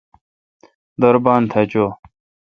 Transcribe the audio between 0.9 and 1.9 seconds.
دور بان تھا چو۔